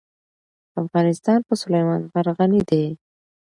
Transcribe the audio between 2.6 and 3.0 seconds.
دی.